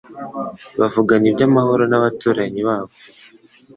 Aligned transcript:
bavugana 0.79 1.25
iby’amahoro 1.31 1.83
n’abaturanyi 1.87 2.61
babo 2.67 2.93